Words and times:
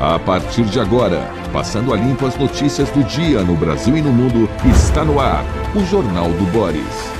A 0.00 0.18
partir 0.18 0.64
de 0.64 0.80
agora, 0.80 1.30
passando 1.52 1.94
a 1.94 1.96
limpo 1.96 2.26
as 2.26 2.36
notícias 2.36 2.90
do 2.90 3.04
dia 3.04 3.42
no 3.42 3.54
Brasil 3.54 3.96
e 3.96 4.02
no 4.02 4.12
mundo, 4.12 4.48
está 4.68 5.04
no 5.04 5.20
ar 5.20 5.44
o 5.74 5.84
Jornal 5.84 6.30
do 6.30 6.44
Boris. 6.50 7.14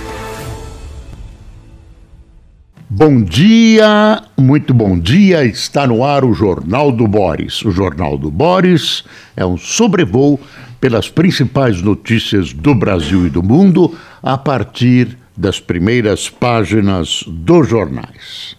Bom 2.91 3.23
dia, 3.23 4.23
muito 4.37 4.75
bom 4.75 4.99
dia. 4.99 5.45
Está 5.45 5.87
no 5.87 6.05
ar 6.05 6.25
o 6.25 6.35
Jornal 6.35 6.91
do 6.93 7.07
Boris. 7.07 7.63
O 7.63 7.71
Jornal 7.71 8.19
do 8.19 8.31
Boris 8.31 9.05
é 9.37 9.47
um 9.47 9.57
sobrevoo 9.57 10.39
pelas 10.81 11.09
principais 11.09 11.81
notícias 11.81 12.53
do 12.53 12.75
Brasil 12.75 13.27
e 13.27 13.31
do 13.31 13.43
mundo 13.43 13.97
a 14.23 14.37
partir 14.37 15.17
das 15.37 15.59
primeiras 15.59 16.29
páginas 16.29 17.25
dos 17.27 17.69
jornais. 17.69 18.57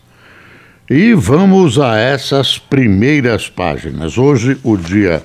E 0.87 1.15
vamos 1.15 1.79
a 1.79 1.97
essas 1.97 2.59
primeiras 2.59 3.49
páginas. 3.49 4.19
Hoje 4.19 4.55
o 4.63 4.77
dia 4.77 5.23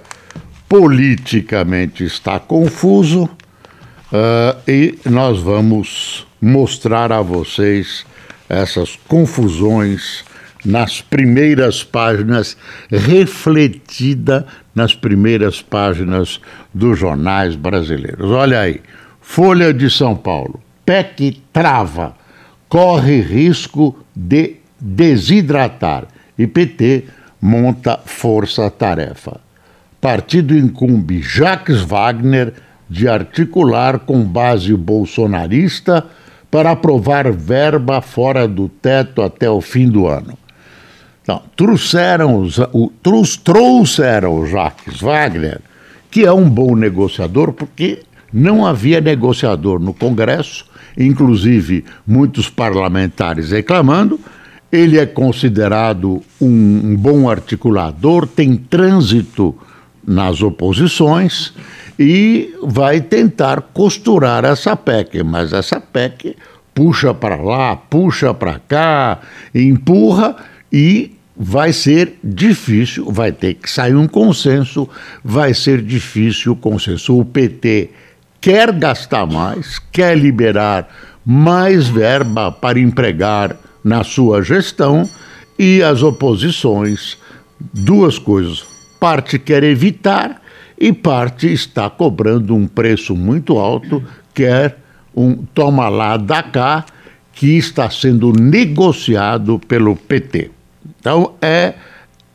politicamente 0.67 2.03
está 2.03 2.39
confuso 2.39 3.25
uh, 3.25 4.59
e 4.67 4.99
nós 5.05 5.39
vamos 5.39 6.27
mostrar 6.41 7.13
a 7.13 7.21
vocês 7.21 8.07
essas 8.49 8.99
confusões 9.07 10.25
nas 10.65 11.03
primeiras 11.03 11.85
páginas, 11.85 12.57
refletida 12.91 14.47
nas 14.75 14.95
primeiras 14.95 15.61
páginas 15.61 16.41
dos 16.73 16.99
jornais 16.99 17.55
brasileiros. 17.55 18.31
Olha 18.31 18.61
aí, 18.61 18.81
Folha 19.21 19.75
de 19.75 19.91
São 19.91 20.17
Paulo, 20.17 20.59
PEC 20.87 21.43
trava, 21.53 22.17
corre 22.67 23.21
risco 23.21 23.95
de 24.17 24.60
desidratar 24.81 26.07
e 26.39 26.47
PT 26.47 27.05
monta 27.41 27.99
força-tarefa. 28.05 29.41
Partido 30.01 30.57
incumbe 30.57 31.21
Jacques 31.21 31.83
Wagner 31.83 32.55
de 32.89 33.07
articular 33.07 33.99
com 34.01 34.23
base 34.23 34.75
bolsonarista 34.75 36.07
para 36.51 36.73
aprovar 36.73 37.31
verba 37.31 38.01
fora 38.01 38.49
do 38.49 38.69
teto 38.69 39.23
até 39.23 39.49
o 39.49 39.61
fim 39.61 39.89
do 39.89 40.07
ano. 40.07 40.37
Então, 41.23 41.43
trouxeram, 41.55 42.49
o, 42.73 42.91
trouxeram 43.45 44.41
o 44.41 44.47
Jacques 44.47 45.01
Wagner, 45.01 45.61
que 46.11 46.25
é 46.25 46.33
um 46.33 46.49
bom 46.49 46.75
negociador, 46.75 47.53
porque 47.53 48.03
não 48.33 48.67
havia 48.67 49.01
negociador 49.01 49.79
no 49.79 49.95
Congresso, 49.95 50.67
inclusive 50.99 51.85
muitos 52.05 52.49
parlamentares 52.49 53.53
reclamando. 53.53 54.19
Ele 54.73 54.99
é 54.99 55.07
considerado 55.07 56.23
um, 56.41 56.97
bom 56.97 57.29
articulador, 57.29 58.27
tem 58.27 58.57
trânsito 58.57 59.57
nas 60.07 60.43
oposições 60.43 61.53
e 61.99 62.55
vai 62.63 63.01
tentar 63.01 63.61
costurar 63.75 64.45
essa 64.45 64.77
PEC, 64.77 65.23
mas 65.23 65.53
essa 65.53 65.81
PEC 65.81 66.37
puxa 66.75 67.13
para 67.13 67.37
lá, 67.37 67.77
puxa 67.77 68.33
para 68.33 68.59
cá, 68.61 69.21
empurra 69.55 70.37
e 70.73 71.17
vai 71.37 71.73
ser 71.73 72.19
difícil, 72.23 73.11
vai 73.11 73.33
ter 73.33 73.55
que 73.55 73.71
sair 73.71 73.95
um 73.95 74.07
consenso, 74.07 74.89
vai 75.25 75.55
ser 75.55 75.83
difícil 75.83 76.53
o 76.53 76.57
consenso. 76.57 77.19
O 77.19 77.25
PT 77.25 77.91
quer 78.41 78.73
gastar 78.73 79.27
mais, 79.27 79.79
quer 79.93 80.17
liberar 80.17 80.89
mais 81.25 81.89
verba 81.89 82.51
para 82.51 82.79
empregar 82.79 83.57
na 83.83 84.05
sua 84.05 84.43
gestão 84.43 85.09
e 85.59 85.83
as 85.83 86.03
oposições, 86.03 87.19
duas 87.73 88.19
coisas. 88.19 88.65
Parte 88.99 89.39
quer 89.39 89.63
evitar 89.63 90.41
e 90.79 90.93
parte 90.93 91.53
está 91.53 91.89
cobrando 91.91 92.55
um 92.55 92.67
preço 92.67 93.15
muito 93.15 93.59
alto, 93.59 94.03
quer 94.35 94.79
um 95.15 95.37
toma 95.37 95.89
lá 95.89 96.17
da 96.17 96.43
cá, 96.43 96.85
que 97.33 97.57
está 97.57 97.91
sendo 97.91 98.33
negociado 98.33 99.59
pelo 99.59 99.97
PT. 99.97 100.51
Então, 100.99 101.35
é 101.41 101.75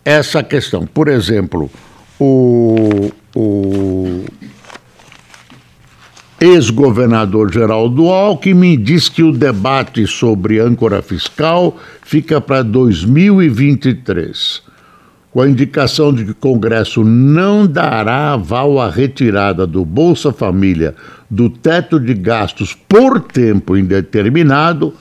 essa 0.04 0.44
questão. 0.44 0.86
Por 0.86 1.08
exemplo, 1.08 1.70
o, 2.20 3.12
o 3.36 4.26
ex-governador 6.40 7.52
Geraldo 7.52 8.10
Alckmin 8.10 8.78
diz 8.78 9.08
que 9.08 9.24
o 9.24 9.32
debate 9.32 10.06
sobre 10.06 10.60
âncora 10.60 11.02
fiscal 11.02 11.78
fica 12.02 12.42
para 12.42 12.62
2023. 12.62 14.64
Com 15.32 15.42
a 15.42 15.50
indicação 15.50 16.14
de 16.14 16.26
que 16.26 16.32
o 16.32 16.36
Congresso 16.36 17.04
não 17.04 17.68
dará 17.68 18.34
aval 18.34 18.80
à 18.80 18.90
retirada 18.90 19.68
do 19.68 19.84
Bolsa 19.84 20.32
Família 20.32 20.96
do 21.30 21.50
teto 21.50 22.00
de 22.00 22.14
gastos 22.14 22.74
por 22.74 23.20
tempo 23.20 23.76
indeterminado, 23.76 24.94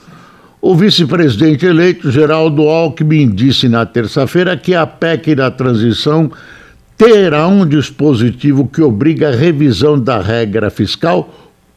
o 0.61 0.75
vice-presidente 0.75 1.65
eleito 1.65 2.11
Geraldo 2.11 2.63
Alckmin 2.63 3.29
disse 3.29 3.69
na 3.69 3.85
terça-feira 3.85 4.57
que 4.57 4.73
a 4.73 4.87
PEC 4.87 5.35
da 5.35 5.51
transição 5.51 6.31
terá 6.97 7.47
um 7.47 7.67
dispositivo 7.67 8.67
que 8.67 8.81
obriga 8.81 9.29
a 9.29 9.35
revisão 9.35 9.99
da 9.99 10.21
regra 10.21 10.69
fiscal 10.69 11.33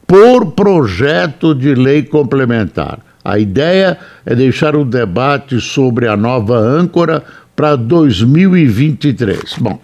por 0.06 0.53
projeto 0.53 1.55
de 1.55 1.75
lei 1.75 2.03
complementar. 2.03 3.01
A 3.25 3.39
ideia 3.39 3.99
é 4.25 4.34
deixar 4.34 4.75
o 4.75 4.84
debate 4.84 5.61
sobre 5.61 6.09
a 6.09 6.17
nova 6.17 6.56
âncora 6.56 7.23
para 7.55 7.77
2023. 7.77 9.56
Bom, 9.59 9.79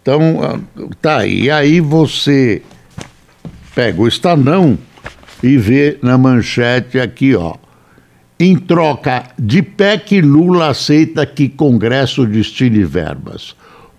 então 0.00 0.40
ah, 0.42 0.58
tá 1.02 1.18
aí. 1.18 1.42
E 1.42 1.50
aí 1.50 1.80
você 1.80 2.62
pega 3.74 4.00
o 4.00 4.08
Estadão 4.08 4.78
e 5.42 5.58
vê 5.58 5.98
na 6.02 6.16
manchete 6.16 6.98
aqui, 6.98 7.34
ó. 7.34 7.56
Em 8.38 8.56
troca 8.56 9.24
de 9.38 9.62
PEC, 9.62 10.20
Lula 10.20 10.68
aceita 10.68 11.26
que 11.26 11.48
Congresso 11.48 12.24
destine 12.26 12.84
verbas. 12.84 13.54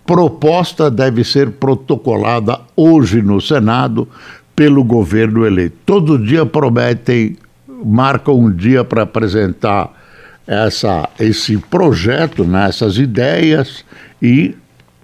Proposta 0.08 0.90
deve 0.90 1.22
ser 1.22 1.50
protocolada 1.50 2.60
hoje 2.74 3.20
no 3.20 3.42
Senado 3.42 4.08
pelo 4.56 4.82
governo 4.82 5.44
eleito. 5.44 5.76
Todo 5.84 6.18
dia 6.18 6.46
prometem, 6.46 7.36
marcam 7.84 8.38
um 8.38 8.50
dia 8.50 8.82
para 8.82 9.02
apresentar 9.02 9.92
essa, 10.46 11.06
esse 11.20 11.58
projeto, 11.58 12.42
né, 12.42 12.70
essas 12.70 12.96
ideias 12.96 13.84
e 14.22 14.56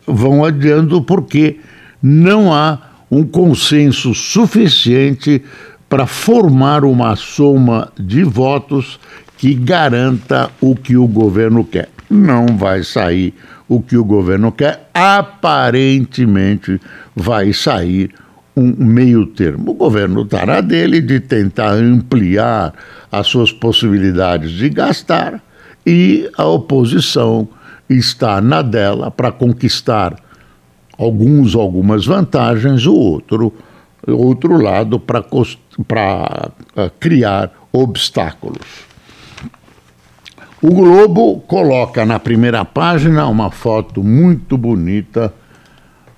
vão 0.06 0.42
adiando 0.42 1.02
porque 1.02 1.58
não 2.02 2.50
há 2.50 2.78
um 3.10 3.24
consenso 3.24 4.14
suficiente 4.14 5.42
para 5.86 6.06
formar 6.06 6.82
uma 6.82 7.14
soma 7.14 7.92
de 8.00 8.24
votos 8.24 8.98
que 9.36 9.52
garanta 9.52 10.50
o 10.62 10.74
que 10.74 10.96
o 10.96 11.06
governo 11.06 11.62
quer. 11.62 11.93
Não 12.08 12.46
vai 12.56 12.82
sair 12.82 13.34
o 13.68 13.80
que 13.80 13.96
o 13.96 14.04
governo 14.04 14.52
quer, 14.52 14.88
aparentemente 14.92 16.80
vai 17.16 17.52
sair 17.52 18.10
um 18.56 18.72
meio 18.84 19.26
termo. 19.26 19.72
O 19.72 19.74
governo 19.74 20.22
estará 20.22 20.60
dele 20.60 21.00
de 21.00 21.18
tentar 21.18 21.72
ampliar 21.72 22.72
as 23.10 23.26
suas 23.26 23.52
possibilidades 23.52 24.50
de 24.52 24.68
gastar 24.68 25.42
e 25.86 26.30
a 26.36 26.44
oposição 26.44 27.48
está 27.88 28.40
na 28.40 28.62
dela 28.62 29.10
para 29.10 29.32
conquistar 29.32 30.16
alguns 30.96 31.54
algumas 31.54 32.06
vantagens, 32.06 32.86
o 32.86 32.94
outro 32.94 33.52
outro 34.06 34.60
lado 34.60 35.00
para 35.00 35.20
uh, 35.20 36.90
criar 37.00 37.50
obstáculos. 37.72 38.93
O 40.66 40.72
Globo 40.72 41.40
coloca 41.40 42.06
na 42.06 42.18
primeira 42.18 42.64
página 42.64 43.26
uma 43.26 43.50
foto 43.50 44.02
muito 44.02 44.56
bonita 44.56 45.30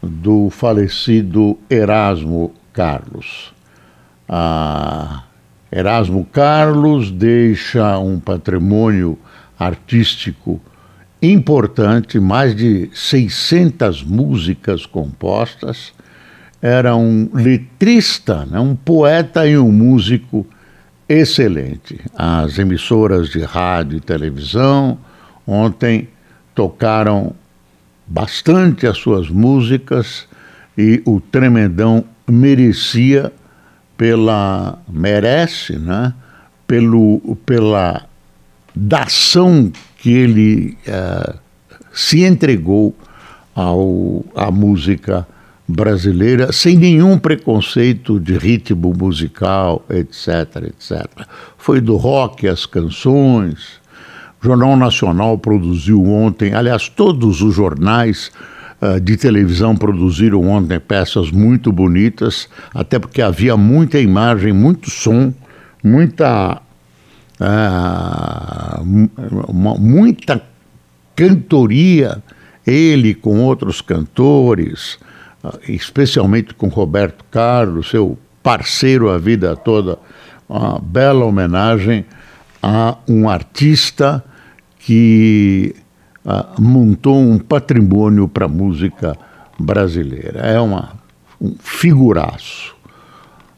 do 0.01 0.51
falecido 0.51 1.59
Erasmo 1.69 2.55
Carlos. 2.73 3.53
Ah, 4.29 5.25
Erasmo 5.69 6.25
Carlos 6.27 7.11
deixa 7.11 7.99
um 7.99 8.21
patrimônio 8.21 9.19
artístico 9.59 10.61
importante, 11.21 12.21
mais 12.21 12.55
de 12.55 12.89
600 12.95 14.05
músicas 14.05 14.87
compostas. 14.87 15.93
Era 16.63 16.95
um 16.95 17.29
letrista, 17.35 18.47
né, 18.47 18.61
um 18.61 18.77
poeta 18.77 19.45
e 19.45 19.59
um 19.59 19.73
músico 19.73 20.47
excelente. 21.09 22.01
As 22.15 22.59
emissoras 22.59 23.29
de 23.29 23.41
rádio 23.41 23.99
e 23.99 24.01
televisão 24.01 24.99
ontem 25.47 26.09
tocaram 26.55 27.35
bastante 28.07 28.87
as 28.87 28.99
suas 28.99 29.29
músicas 29.29 30.27
e 30.77 31.03
o 31.05 31.21
Tremendão 31.21 32.05
merecia 32.29 33.33
pela 33.97 34.79
merece, 34.89 35.79
né? 35.79 36.13
Pelo 36.67 37.37
pela 37.47 38.05
dação 38.75 39.73
que 39.99 40.11
ele 40.11 40.77
uh, 40.87 41.39
se 41.93 42.25
entregou 42.25 42.95
ao, 43.55 44.25
à 44.35 44.51
música 44.51 45.27
brasileira 45.69 46.53
sem 46.53 46.77
nenhum 46.77 47.19
preconceito 47.19 48.21
de 48.21 48.37
ritmo 48.39 48.95
musical, 48.97 49.85
etc, 49.91 50.69
etc. 50.69 51.07
Foi 51.59 51.81
do 51.81 51.97
rock 51.97 52.47
às 52.47 52.65
canções. 52.67 53.81
O 54.41 54.47
Jornal 54.47 54.77
Nacional 54.77 55.37
produziu 55.39 56.05
ontem, 56.05 56.55
aliás, 56.55 56.89
todos 56.89 57.43
os 57.43 57.55
jornais 57.55 58.31
uh, 58.81 59.01
de 59.01 59.17
televisão 59.17 59.75
produziram 59.75 60.43
ontem 60.43 60.79
peças 60.79 61.33
muito 61.33 61.73
bonitas, 61.73 62.49
até 62.73 62.99
porque 62.99 63.21
havia 63.21 63.57
muita 63.57 63.99
imagem, 63.99 64.53
muito 64.53 64.89
som, 64.91 65.35
muita 65.83 66.61
uh, 67.41 68.85
muita 69.81 70.41
cantoria, 71.17 72.23
ele 72.65 73.15
com 73.15 73.41
outros 73.41 73.81
cantores, 73.81 74.99
especialmente 75.69 76.55
com 76.55 76.69
Roberto 76.69 77.25
Carlos, 77.31 77.91
seu 77.91 78.19
parceiro 78.43 79.11
a 79.11 79.19
vida 79.19 79.57
toda, 79.57 79.99
uma 80.49 80.79
bela 80.79 81.25
homenagem 81.25 82.05
a 82.63 82.97
um 83.09 83.29
artista 83.29 84.25
que 84.79 85.75
uh, 86.25 86.61
montou 86.61 87.19
um 87.19 87.39
patrimônio 87.39 88.29
para 88.29 88.47
a 88.47 88.49
música 88.49 89.17
brasileira. 89.59 90.41
É 90.41 90.61
uma, 90.61 90.95
um 91.41 91.55
figuraço. 91.59 92.75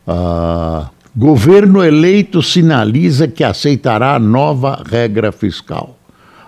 Uh, 0.07 0.89
governo 1.15 1.85
eleito 1.85 2.43
sinaliza 2.43 3.29
que 3.29 3.45
aceitará 3.45 4.15
a 4.15 4.19
nova 4.19 4.83
regra 4.89 5.33
fiscal. 5.33 5.99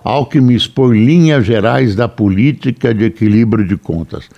Alckmin 0.03 0.55
expõe 0.55 1.05
linhas 1.05 1.45
gerais 1.45 1.95
da 1.95 2.09
política 2.09 2.95
de 2.95 3.05
equilíbrio 3.05 3.67
de 3.67 3.77
contas. 3.77 4.29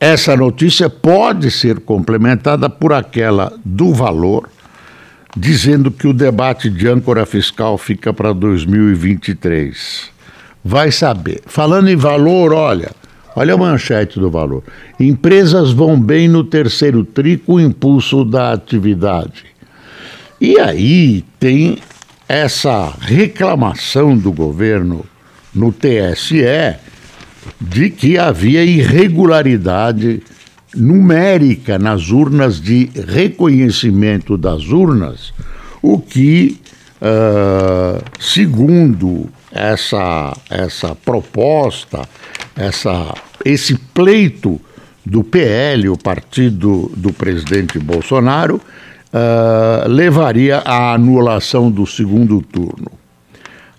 Essa 0.00 0.34
notícia 0.34 0.88
pode 0.88 1.50
ser 1.50 1.80
complementada 1.80 2.70
por 2.70 2.90
aquela 2.90 3.52
do 3.62 3.92
valor, 3.92 4.48
dizendo 5.36 5.90
que 5.90 6.08
o 6.08 6.14
debate 6.14 6.70
de 6.70 6.88
âncora 6.88 7.26
fiscal 7.26 7.76
fica 7.76 8.10
para 8.10 8.32
2023. 8.32 10.08
Vai 10.64 10.90
saber. 10.90 11.42
Falando 11.44 11.90
em 11.90 11.96
valor, 11.96 12.54
olha, 12.54 12.92
olha 13.36 13.52
a 13.52 13.58
manchete 13.58 14.18
do 14.18 14.30
valor. 14.30 14.64
Empresas 14.98 15.70
vão 15.70 16.00
bem 16.00 16.28
no 16.28 16.44
terceiro 16.44 17.04
tri 17.04 17.36
com 17.36 17.60
impulso 17.60 18.24
da 18.24 18.54
atividade. 18.54 19.44
E 20.40 20.58
aí 20.58 21.22
tem 21.38 21.76
essa 22.26 22.90
reclamação 23.02 24.16
do 24.16 24.32
governo 24.32 25.04
no 25.54 25.70
TSE 25.70 26.42
de 27.60 27.90
que 27.90 28.18
havia 28.18 28.64
irregularidade 28.64 30.22
numérica 30.74 31.78
nas 31.78 32.10
urnas 32.10 32.60
de 32.60 32.90
reconhecimento 32.94 34.36
das 34.36 34.68
urnas, 34.68 35.32
o 35.82 35.98
que, 35.98 36.60
uh, 37.00 38.02
segundo 38.20 39.28
essa, 39.50 40.36
essa 40.48 40.94
proposta, 40.94 42.08
essa, 42.56 43.14
esse 43.44 43.76
pleito 43.76 44.60
do 45.04 45.24
PL, 45.24 45.88
o 45.88 45.98
partido 45.98 46.90
do 46.96 47.12
presidente 47.12 47.78
Bolsonaro, 47.78 48.56
uh, 48.56 49.88
levaria 49.88 50.58
à 50.58 50.94
anulação 50.94 51.70
do 51.70 51.86
segundo 51.86 52.40
turno. 52.42 52.92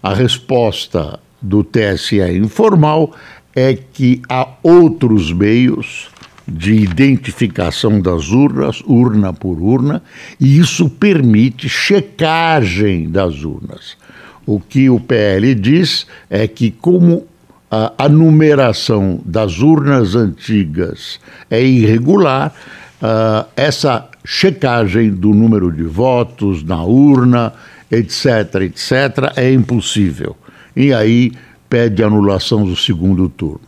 A 0.03 0.13
resposta 0.13 1.19
do 1.41 1.63
TSE 1.63 2.21
informal 2.37 3.13
é 3.55 3.73
que 3.73 4.21
há 4.29 4.47
outros 4.63 5.31
meios 5.31 6.09
de 6.47 6.73
identificação 6.73 8.01
das 8.01 8.29
urnas, 8.29 8.81
urna 8.85 9.31
por 9.31 9.61
urna, 9.61 10.01
e 10.39 10.57
isso 10.59 10.89
permite 10.89 11.69
checagem 11.69 13.09
das 13.09 13.43
urnas. 13.43 13.95
O 14.45 14.59
que 14.59 14.89
o 14.89 14.99
PL 14.99 15.53
diz 15.55 16.07
é 16.29 16.47
que, 16.47 16.71
como 16.71 17.25
a, 17.69 17.93
a 17.97 18.09
numeração 18.09 19.21
das 19.25 19.59
urnas 19.59 20.15
antigas 20.15 21.19
é 21.49 21.63
irregular, 21.63 22.53
uh, 23.01 23.47
essa 23.55 24.09
checagem 24.25 25.09
do 25.11 25.29
número 25.29 25.71
de 25.71 25.83
votos 25.83 26.63
na 26.63 26.83
urna, 26.83 27.53
etc., 27.89 28.61
etc., 28.61 29.33
é 29.35 29.51
impossível. 29.51 30.35
E 30.75 30.93
aí 30.93 31.31
pede 31.71 32.03
anulação 32.03 32.65
do 32.65 32.75
segundo 32.75 33.29
turno. 33.29 33.61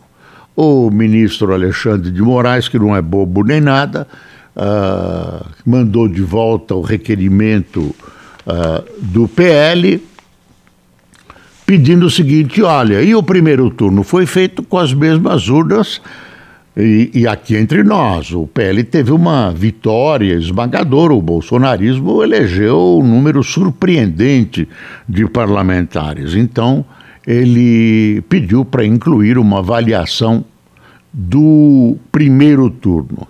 O 0.54 0.90
ministro 0.90 1.54
Alexandre 1.54 2.10
de 2.10 2.20
Moraes, 2.20 2.68
que 2.68 2.78
não 2.78 2.94
é 2.94 3.00
bobo 3.00 3.42
nem 3.42 3.62
nada, 3.62 4.06
uh, 4.54 5.46
mandou 5.64 6.06
de 6.06 6.20
volta 6.20 6.74
o 6.74 6.82
requerimento 6.82 7.80
uh, 7.80 8.84
do 9.00 9.26
PL, 9.26 10.00
pedindo 11.64 12.04
o 12.04 12.10
seguinte: 12.10 12.62
olha, 12.62 13.02
e 13.02 13.14
o 13.14 13.22
primeiro 13.22 13.70
turno 13.70 14.02
foi 14.02 14.26
feito 14.26 14.62
com 14.62 14.76
as 14.76 14.92
mesmas 14.92 15.48
urnas 15.48 16.02
e, 16.76 17.10
e, 17.14 17.26
aqui 17.26 17.56
entre 17.56 17.84
nós, 17.84 18.32
o 18.32 18.48
PL 18.48 18.82
teve 18.82 19.12
uma 19.12 19.50
vitória 19.52 20.34
esmagadora. 20.34 21.14
O 21.14 21.22
bolsonarismo 21.22 22.20
elegeu 22.22 22.98
um 23.00 23.06
número 23.06 23.44
surpreendente 23.44 24.68
de 25.08 25.24
parlamentares. 25.28 26.34
Então, 26.34 26.84
ele 27.26 28.22
pediu 28.28 28.64
para 28.64 28.84
incluir 28.84 29.38
uma 29.38 29.58
avaliação 29.58 30.44
do 31.12 31.96
primeiro 32.10 32.68
turno. 32.68 33.26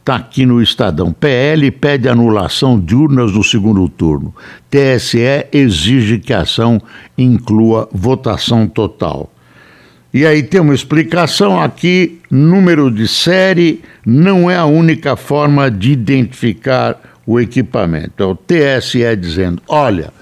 Está 0.00 0.16
aqui 0.16 0.46
no 0.46 0.62
Estadão. 0.62 1.12
PL 1.12 1.70
pede 1.70 2.08
anulação 2.08 2.80
de 2.80 2.94
urnas 2.94 3.32
no 3.32 3.44
segundo 3.44 3.88
turno. 3.88 4.34
TSE 4.70 5.46
exige 5.52 6.18
que 6.18 6.32
a 6.32 6.40
ação 6.40 6.80
inclua 7.16 7.88
votação 7.92 8.66
total. 8.66 9.30
E 10.12 10.26
aí 10.26 10.42
tem 10.42 10.60
uma 10.60 10.74
explicação 10.74 11.60
aqui: 11.60 12.18
número 12.30 12.90
de 12.90 13.06
série 13.06 13.82
não 14.04 14.50
é 14.50 14.56
a 14.56 14.64
única 14.64 15.14
forma 15.16 15.70
de 15.70 15.92
identificar 15.92 16.98
o 17.26 17.38
equipamento. 17.38 18.22
É 18.22 18.26
o 18.26 18.34
TSE 18.34 19.16
dizendo: 19.16 19.62
olha, 19.68 20.12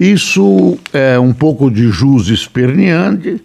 isso 0.00 0.78
é 0.94 1.18
um 1.18 1.34
pouco 1.34 1.70
de 1.70 1.90
jus 1.90 2.28
esperneante, 2.28 3.38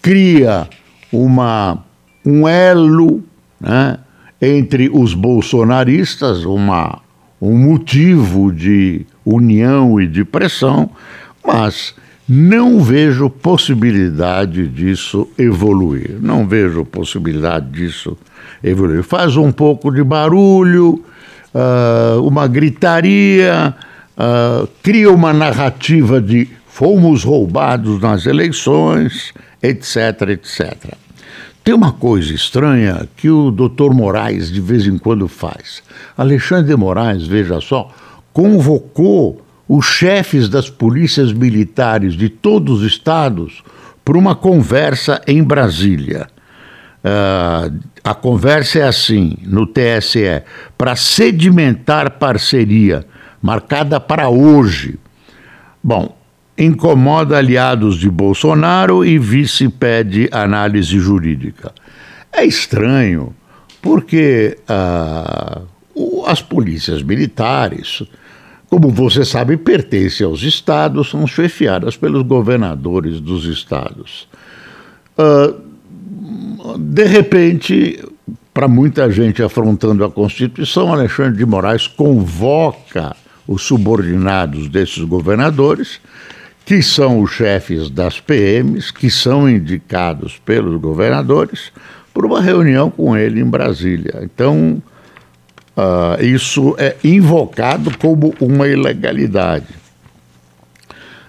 cria 0.00 0.66
uma, 1.12 1.84
um 2.24 2.48
elo 2.48 3.22
né, 3.60 3.98
entre 4.40 4.88
os 4.90 5.12
bolsonaristas, 5.12 6.46
uma, 6.46 6.98
um 7.38 7.58
motivo 7.58 8.50
de 8.50 9.04
união 9.22 10.00
e 10.00 10.06
de 10.06 10.24
pressão, 10.24 10.88
mas 11.46 11.94
não 12.26 12.80
vejo 12.80 13.28
possibilidade 13.28 14.66
disso 14.68 15.28
evoluir. 15.38 16.16
Não 16.22 16.48
vejo 16.48 16.86
possibilidade 16.86 17.70
disso 17.70 18.16
evoluir. 18.64 19.02
Faz 19.02 19.36
um 19.36 19.52
pouco 19.52 19.90
de 19.90 20.02
barulho, 20.02 21.04
uh, 21.54 22.26
uma 22.26 22.46
gritaria, 22.46 23.74
uh, 24.16 24.66
cria 24.82 25.10
uma 25.10 25.32
narrativa 25.32 26.20
de 26.20 26.48
fomos 26.66 27.22
roubados 27.22 28.00
nas 28.00 28.26
eleições, 28.26 29.32
etc, 29.62 30.30
etc. 30.30 30.94
Tem 31.62 31.74
uma 31.74 31.92
coisa 31.92 32.34
estranha 32.34 33.08
que 33.16 33.30
o 33.30 33.50
doutor 33.50 33.94
Moraes 33.94 34.50
de 34.50 34.60
vez 34.60 34.86
em 34.86 34.98
quando 34.98 35.28
faz. 35.28 35.82
Alexandre 36.16 36.68
de 36.68 36.76
Moraes, 36.76 37.26
veja 37.26 37.60
só, 37.60 37.90
convocou 38.32 39.40
os 39.68 39.86
chefes 39.86 40.48
das 40.48 40.68
polícias 40.68 41.32
militares 41.32 42.14
de 42.14 42.28
todos 42.28 42.80
os 42.82 42.86
estados 42.86 43.62
para 44.04 44.18
uma 44.18 44.34
conversa 44.34 45.20
em 45.26 45.42
Brasília. 45.42 46.26
Uh, 47.04 47.80
a 48.02 48.14
conversa 48.14 48.80
é 48.80 48.82
assim, 48.82 49.36
no 49.44 49.66
TSE, 49.66 50.42
para 50.76 50.96
sedimentar 50.96 52.12
parceria, 52.12 53.04
marcada 53.42 53.98
para 53.98 54.28
hoje. 54.28 54.98
Bom, 55.82 56.16
incomoda 56.56 57.36
aliados 57.36 57.98
de 57.98 58.08
Bolsonaro 58.08 59.04
e 59.04 59.18
vice 59.18 59.68
pede 59.68 60.28
análise 60.32 60.98
jurídica. 60.98 61.72
É 62.32 62.44
estranho, 62.44 63.34
porque 63.82 64.56
uh, 64.70 66.24
as 66.26 66.40
polícias 66.40 67.02
militares 67.02 68.04
como 68.72 68.88
você 68.88 69.22
sabe, 69.22 69.58
pertencem 69.58 70.26
aos 70.26 70.42
estados, 70.42 71.10
são 71.10 71.26
chefiadas 71.26 71.94
pelos 71.94 72.22
governadores 72.22 73.20
dos 73.20 73.44
estados. 73.44 74.26
Uh, 75.18 76.78
de 76.78 77.04
repente, 77.04 78.02
para 78.54 78.66
muita 78.66 79.12
gente 79.12 79.42
afrontando 79.42 80.02
a 80.02 80.10
Constituição, 80.10 80.90
Alexandre 80.90 81.36
de 81.36 81.44
Moraes 81.44 81.86
convoca 81.86 83.14
os 83.46 83.62
subordinados 83.62 84.68
desses 84.68 85.02
governadores, 85.04 86.00
que 86.64 86.82
são 86.82 87.20
os 87.20 87.30
chefes 87.32 87.90
das 87.90 88.20
PMs, 88.20 88.90
que 88.90 89.10
são 89.10 89.48
indicados 89.48 90.40
pelos 90.44 90.80
governadores, 90.80 91.72
por 92.14 92.24
uma 92.24 92.40
reunião 92.40 92.90
com 92.90 93.16
ele 93.16 93.40
em 93.40 93.44
Brasília. 93.44 94.20
Então, 94.22 94.82
uh, 95.76 96.22
isso 96.22 96.74
é 96.78 96.96
invocado 97.02 97.96
como 97.98 98.34
uma 98.40 98.68
ilegalidade. 98.68 99.66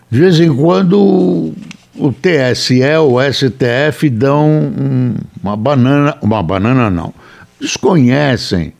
De 0.10 0.20
vez 0.20 0.40
em 0.40 0.56
quando, 0.56 1.54
o 1.96 2.12
TSE, 2.12 2.84
o 2.98 3.20
STF 3.20 4.10
dão 4.10 4.48
um, 4.48 5.16
uma 5.42 5.58
banana, 5.58 6.18
uma 6.22 6.44
banana 6.44 6.90
não, 6.90 7.14
desconhecem 7.60 8.74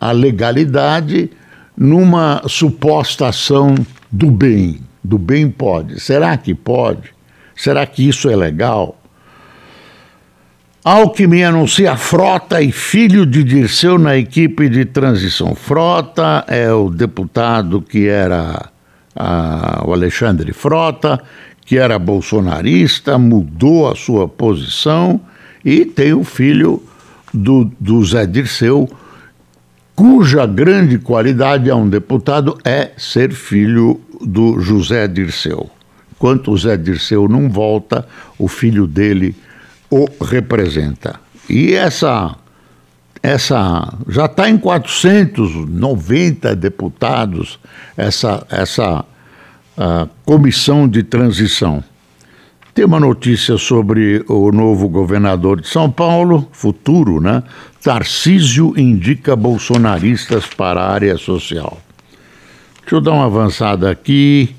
a 0.00 0.12
legalidade 0.12 1.30
numa 1.76 2.42
suposta 2.46 3.28
ação 3.28 3.74
do 4.10 4.30
bem. 4.30 4.80
Do 5.02 5.18
bem 5.18 5.50
pode. 5.50 6.00
Será 6.00 6.36
que 6.36 6.54
pode? 6.54 7.12
Será 7.54 7.84
que 7.86 8.08
isso 8.08 8.28
é 8.28 8.36
legal? 8.36 8.98
Alckmin 10.84 11.44
anuncia 11.44 11.96
Frota 11.96 12.60
e 12.60 12.70
filho 12.70 13.24
de 13.24 13.42
Dirceu 13.42 13.98
na 13.98 14.16
equipe 14.16 14.68
de 14.68 14.84
transição. 14.84 15.54
Frota 15.54 16.44
é 16.46 16.70
o 16.72 16.90
deputado 16.90 17.80
que 17.80 18.06
era 18.06 18.68
o 19.86 19.92
Alexandre 19.92 20.52
Frota, 20.52 21.18
que 21.64 21.78
era 21.78 21.98
bolsonarista, 21.98 23.16
mudou 23.16 23.88
a 23.90 23.94
sua 23.94 24.28
posição 24.28 25.20
e 25.64 25.86
tem 25.86 26.12
o 26.12 26.24
filho 26.24 26.82
do, 27.32 27.70
do 27.80 28.04
Zé 28.04 28.26
Dirceu, 28.26 28.88
cuja 29.94 30.46
grande 30.46 30.98
qualidade 30.98 31.70
a 31.70 31.76
um 31.76 31.88
deputado 31.88 32.58
é 32.64 32.90
ser 32.96 33.32
filho 33.32 34.00
do 34.20 34.60
José 34.60 35.06
Dirceu. 35.06 35.70
Enquanto 36.16 36.52
o 36.52 36.56
Zé 36.56 36.76
Dirceu 36.76 37.28
não 37.28 37.50
volta, 37.50 38.06
o 38.38 38.48
filho 38.48 38.86
dele 38.86 39.36
o 39.90 40.06
representa. 40.24 41.20
E 41.48 41.74
essa 41.74 42.36
essa 43.22 43.92
já 44.08 44.26
está 44.26 44.48
em 44.50 44.58
490 44.58 46.54
deputados 46.56 47.58
essa 47.96 48.46
essa 48.50 49.00
uh, 49.00 50.08
comissão 50.24 50.88
de 50.88 51.02
transição. 51.02 51.82
Tem 52.74 52.84
uma 52.84 52.98
notícia 52.98 53.56
sobre 53.56 54.24
o 54.28 54.50
novo 54.50 54.88
governador 54.88 55.60
de 55.60 55.68
São 55.68 55.88
Paulo, 55.88 56.48
futuro, 56.50 57.20
né? 57.20 57.44
Tarcísio 57.80 58.74
indica 58.76 59.36
bolsonaristas 59.36 60.44
para 60.46 60.80
a 60.80 60.92
área 60.92 61.16
social. 61.16 61.78
Deixa 62.80 62.96
eu 62.96 63.00
dar 63.00 63.12
uma 63.12 63.26
avançada 63.26 63.88
aqui. 63.88 64.56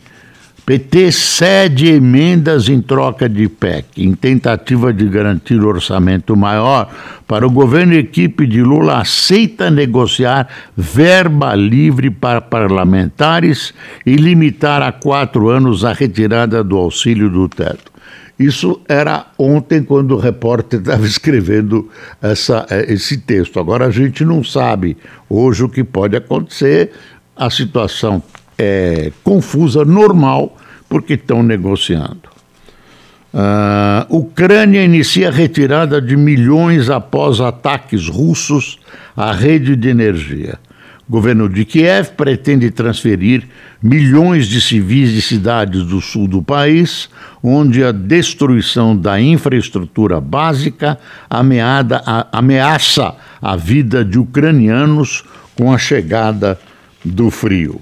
PT 0.65 1.11
cede 1.11 1.89
emendas 1.89 2.69
em 2.69 2.81
troca 2.81 3.29
de 3.29 3.47
PEC, 3.47 4.03
em 4.03 4.15
tentativa 4.15 4.91
de 4.91 5.07
garantir 5.07 5.63
orçamento 5.63 6.35
maior 6.35 6.89
para 7.27 7.45
o 7.45 7.51
governo 7.51 7.93
equipe 7.93 8.47
de 8.47 8.63
Lula 8.63 8.99
aceita 8.99 9.69
negociar 9.69 10.47
verba 10.75 11.53
livre 11.53 12.09
para 12.09 12.41
parlamentares 12.41 13.75
e 14.03 14.15
limitar 14.15 14.81
a 14.81 14.91
quatro 14.91 15.49
anos 15.49 15.85
a 15.85 15.93
retirada 15.93 16.63
do 16.63 16.77
auxílio 16.77 17.29
do 17.29 17.47
teto. 17.47 17.91
Isso 18.39 18.81
era 18.89 19.27
ontem, 19.37 19.83
quando 19.83 20.15
o 20.15 20.19
repórter 20.19 20.79
estava 20.79 21.05
escrevendo 21.05 21.87
essa, 22.19 22.65
eh, 22.71 22.91
esse 22.91 23.19
texto. 23.19 23.59
Agora 23.59 23.85
a 23.85 23.91
gente 23.91 24.25
não 24.25 24.43
sabe 24.43 24.97
hoje 25.29 25.63
o 25.63 25.69
que 25.69 25.83
pode 25.83 26.17
acontecer. 26.17 26.91
A 27.35 27.49
situação 27.49 28.23
é 28.57 29.11
confusa, 29.23 29.83
normal, 29.83 30.57
porque 30.89 31.13
estão 31.13 31.43
negociando. 31.43 32.35
Uh, 33.33 34.17
Ucrânia 34.17 34.81
inicia 34.83 35.27
a 35.27 35.31
retirada 35.31 36.01
de 36.01 36.15
milhões 36.15 36.89
após 36.89 37.41
ataques 37.41 38.07
russos 38.07 38.79
à 39.15 39.33
rede 39.33 39.75
de 39.75 39.89
energia. 39.89 40.57
O 41.07 41.11
governo 41.11 41.49
de 41.49 41.65
Kiev 41.65 42.11
pretende 42.15 42.71
transferir 42.71 43.43
milhões 43.83 44.47
de 44.47 44.59
civis 44.59 45.11
de 45.11 45.21
cidades 45.21 45.83
do 45.83 45.99
sul 46.01 46.27
do 46.27 46.41
país, 46.41 47.09
onde 47.43 47.83
a 47.83 47.91
destruição 47.91 48.97
da 48.97 49.19
infraestrutura 49.21 50.19
básica 50.19 50.97
ameaça 51.29 52.03
a, 52.05 52.39
ameaça 52.39 53.15
a 53.41 53.55
vida 53.55 54.03
de 54.03 54.17
ucranianos 54.17 55.23
com 55.55 55.71
a 55.71 55.77
chegada 55.77 56.57
do 57.03 57.29
frio. 57.29 57.79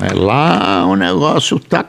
É, 0.00 0.12
lá 0.12 0.86
o 0.86 0.94
negócio 0.94 1.56
está 1.56 1.84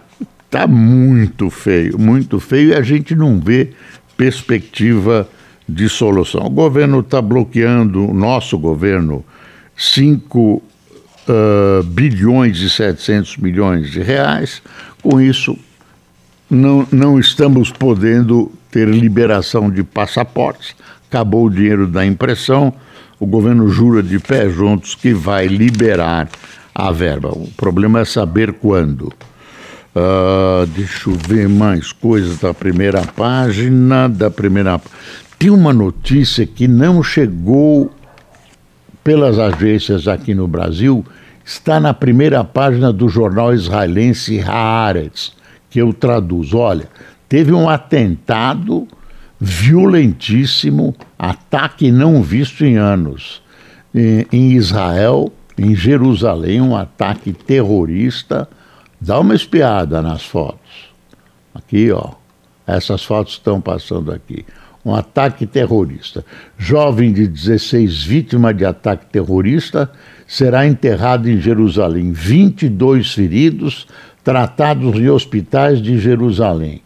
tá 0.50 0.66
muito 0.66 1.50
feio, 1.50 2.00
muito 2.00 2.40
feio, 2.40 2.70
e 2.70 2.76
a 2.76 2.82
gente 2.82 3.16
não 3.16 3.40
vê 3.40 3.72
perspectiva 4.16 5.28
de 5.68 5.90
solução. 5.90 6.46
O 6.46 6.50
governo 6.50 7.02
está 7.02 7.22
bloqueando, 7.22 8.10
o 8.10 8.14
nosso 8.14 8.58
governo, 8.58 9.24
5 9.76 10.40
uh, 10.40 10.64
ah, 11.28 11.84
bilhões 11.86 12.60
e 12.60 12.70
700 12.70 13.38
milhões 13.38 13.92
de 13.92 14.02
reais. 14.02 14.62
Com 15.04 15.20
isso, 15.20 15.58
não, 16.50 16.88
não 16.92 17.20
estamos 17.20 17.72
podendo 17.72 18.52
ter 18.72 18.88
liberação 18.88 19.70
de 19.70 19.84
passaportes. 19.84 20.76
Acabou 21.10 21.46
o 21.46 21.50
dinheiro 21.50 21.86
da 21.86 22.06
impressão. 22.06 22.74
O 23.20 23.26
governo 23.26 23.68
jura 23.68 24.02
de 24.02 24.20
pé 24.20 24.50
juntos 24.50 24.96
que 24.96 25.14
vai 25.14 25.48
liberar 25.48 26.30
a 26.78 26.92
verba. 26.92 27.30
O 27.30 27.48
problema 27.58 28.02
é 28.02 28.06
saber 28.06 28.54
quando. 28.54 29.12
Uh, 29.96 30.68
deixa 30.76 31.10
eu 31.10 31.16
ver 31.16 31.50
mais 31.50 31.92
coisas 31.92 32.38
da 32.38 32.54
primeira 32.54 33.02
página. 33.02 34.08
Da 34.08 34.30
primeira. 34.30 34.80
Tem 35.40 35.50
uma 35.50 35.74
notícia 35.74 36.46
que 36.46 36.68
não 36.68 37.02
chegou 37.02 37.92
pelas 39.04 39.40
agências 39.40 40.08
aqui 40.08 40.36
no 40.36 40.48
Brasil, 40.48 41.04
está 41.44 41.80
na 41.80 41.96
primeira 41.96 42.44
página 42.44 42.94
do 42.94 43.10
jornal 43.10 43.54
israelense 43.54 44.40
Haaretz, 44.40 45.34
que 45.72 45.82
eu 45.82 45.92
traduzo. 45.94 46.58
Olha, 46.58 46.88
teve 47.28 47.54
um 47.54 47.68
atentado 47.68 48.88
violentíssimo, 49.40 50.94
ataque 51.18 51.90
não 51.90 52.22
visto 52.22 52.66
em 52.66 52.76
anos, 52.78 53.42
em 54.32 54.52
Israel, 54.52 55.32
em 55.58 55.76
Jerusalém, 55.76 56.62
um 56.62 56.76
ataque 56.76 57.34
terrorista. 57.34 58.48
Dá 59.00 59.20
uma 59.20 59.36
espiada 59.36 60.02
nas 60.02 60.24
fotos. 60.24 60.90
Aqui, 61.54 61.92
ó. 61.92 62.12
Essas 62.66 63.04
fotos 63.04 63.34
estão 63.34 63.60
passando 63.62 64.12
aqui. 64.12 64.46
Um 64.86 64.94
ataque 64.94 65.46
terrorista. 65.46 66.24
Jovem 66.58 67.12
de 67.12 67.28
16 67.28 68.04
vítima 68.04 68.54
de 68.54 68.66
ataque 68.66 69.06
terrorista 69.08 69.90
será 70.28 70.68
enterrado 70.68 71.30
em 71.30 71.40
Jerusalém. 71.40 72.12
22 72.12 73.14
feridos 73.14 73.88
tratados 74.24 74.96
em 74.96 75.10
hospitais 75.10 75.82
de 75.82 75.98
Jerusalém. 75.98 76.82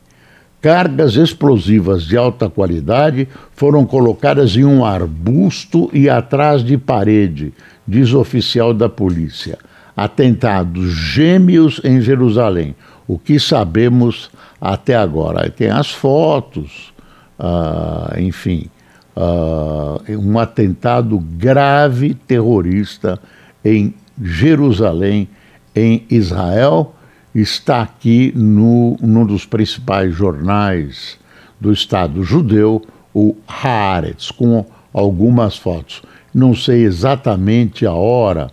Cargas 0.62 1.16
explosivas 1.16 2.04
de 2.04 2.16
alta 2.16 2.48
qualidade 2.48 3.28
foram 3.56 3.84
colocadas 3.84 4.56
em 4.56 4.64
um 4.64 4.86
arbusto 4.86 5.90
e 5.92 6.08
atrás 6.08 6.64
de 6.64 6.78
parede, 6.78 7.52
diz 7.88 8.14
oficial 8.14 8.74
da 8.74 8.90
polícia. 8.90 9.58
Atentados 9.96 10.94
gêmeos 10.94 11.82
em 11.84 12.02
Jerusalém. 12.02 12.76
O 13.08 13.20
que 13.20 13.40
sabemos 13.40 14.30
até 14.60 14.96
agora? 14.96 15.44
Aí 15.44 15.50
tem 15.50 15.70
as 15.70 15.92
fotos, 15.92 16.94
uh, 17.40 18.20
enfim, 18.20 18.68
uh, 19.16 20.02
um 20.18 20.40
atentado 20.40 21.20
grave 21.20 22.14
terrorista 22.14 23.20
em 23.64 23.94
Jerusalém, 24.22 25.28
em 25.76 26.06
Israel 26.10 26.96
está 27.34 27.82
aqui 27.82 28.34
no, 28.36 28.98
num 29.02 29.26
dos 29.26 29.46
principais 29.46 30.14
jornais 30.14 31.18
do 31.60 31.72
Estado 31.72 32.24
judeu, 32.24 32.82
o 33.14 33.36
Haaretz, 33.48 34.32
com 34.32 34.66
algumas 34.94 35.58
fotos. 35.58 36.02
Não 36.34 36.56
sei 36.56 36.84
exatamente 36.84 37.86
a 37.86 37.94
hora 37.94 38.48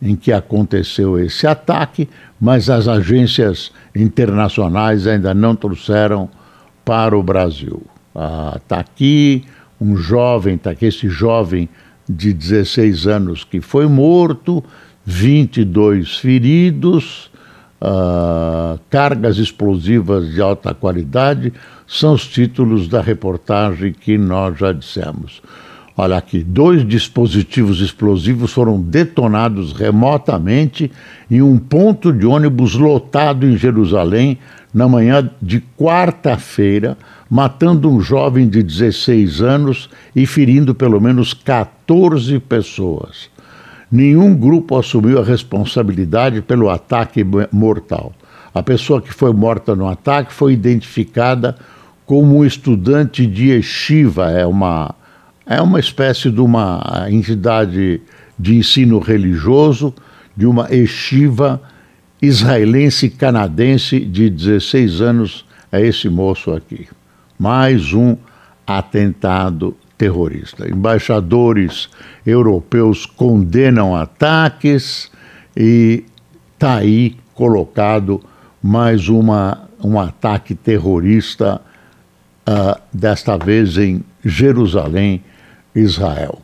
em 0.00 0.16
que 0.16 0.32
aconteceu 0.32 1.18
esse 1.18 1.46
ataque, 1.46 2.08
mas 2.40 2.68
as 2.68 2.88
agências 2.88 3.70
internacionais 3.94 5.06
ainda 5.06 5.32
não 5.32 5.54
trouxeram 5.54 6.28
para 6.84 7.16
o 7.16 7.22
Brasil. 7.22 7.82
Está 8.08 8.54
ah, 8.54 8.60
tá 8.66 8.80
aqui 8.80 9.44
um 9.80 9.96
jovem, 9.96 10.56
está 10.56 10.70
aqui 10.70 10.86
esse 10.86 11.08
jovem 11.08 11.68
de 12.08 12.32
16 12.32 13.06
anos 13.06 13.44
que 13.44 13.60
foi 13.60 13.86
morto, 13.86 14.62
22 15.04 16.18
feridos, 16.18 17.30
uh, 17.80 18.78
cargas 18.90 19.38
explosivas 19.38 20.32
de 20.32 20.40
alta 20.40 20.74
qualidade, 20.74 21.52
são 21.86 22.14
os 22.14 22.26
títulos 22.26 22.88
da 22.88 23.00
reportagem 23.00 23.92
que 23.92 24.16
nós 24.16 24.58
já 24.58 24.72
dissemos. 24.72 25.42
Olha 25.94 26.16
aqui, 26.16 26.42
dois 26.42 26.88
dispositivos 26.88 27.80
explosivos 27.82 28.50
foram 28.50 28.80
detonados 28.80 29.72
remotamente 29.72 30.90
em 31.30 31.42
um 31.42 31.58
ponto 31.58 32.10
de 32.10 32.24
ônibus 32.24 32.74
lotado 32.74 33.46
em 33.46 33.58
Jerusalém 33.58 34.38
na 34.72 34.88
manhã 34.88 35.30
de 35.40 35.62
quarta-feira, 35.78 36.96
matando 37.28 37.90
um 37.90 38.00
jovem 38.00 38.48
de 38.48 38.62
16 38.62 39.42
anos 39.42 39.90
e 40.16 40.24
ferindo 40.24 40.74
pelo 40.74 40.98
menos 40.98 41.34
14 41.34 42.38
pessoas. 42.38 43.28
Nenhum 43.90 44.34
grupo 44.34 44.78
assumiu 44.78 45.20
a 45.20 45.24
responsabilidade 45.24 46.40
pelo 46.40 46.70
ataque 46.70 47.22
mortal. 47.52 48.14
A 48.54 48.62
pessoa 48.62 49.02
que 49.02 49.12
foi 49.12 49.32
morta 49.34 49.76
no 49.76 49.86
ataque 49.86 50.32
foi 50.32 50.54
identificada 50.54 51.54
como 52.06 52.38
um 52.38 52.44
estudante 52.44 53.26
de 53.26 53.50
yeshiva, 53.50 54.30
é 54.30 54.46
uma 54.46 54.94
é 55.46 55.60
uma 55.60 55.80
espécie 55.80 56.30
de 56.30 56.40
uma 56.40 57.06
entidade 57.08 58.00
de 58.38 58.56
ensino 58.56 58.98
religioso, 58.98 59.94
de 60.36 60.46
uma 60.46 60.72
estiva 60.74 61.60
israelense 62.20 63.10
canadense 63.10 64.00
de 64.00 64.30
16 64.30 65.00
anos, 65.00 65.44
é 65.70 65.84
esse 65.84 66.08
moço 66.08 66.52
aqui. 66.52 66.86
Mais 67.38 67.92
um 67.92 68.16
atentado 68.66 69.76
terrorista. 69.98 70.68
Embaixadores 70.68 71.88
europeus 72.24 73.06
condenam 73.06 73.94
ataques 73.96 75.10
e 75.56 76.04
está 76.54 76.76
aí 76.76 77.16
colocado 77.34 78.20
mais 78.62 79.08
uma, 79.08 79.68
um 79.82 79.98
ataque 79.98 80.54
terrorista, 80.54 81.60
uh, 82.48 82.80
desta 82.92 83.36
vez 83.36 83.76
em 83.76 84.04
Jerusalém, 84.24 85.22
Israel. 85.74 86.40